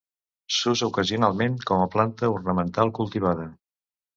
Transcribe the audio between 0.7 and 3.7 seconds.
ocasionalment com a planta ornamental, cultivada.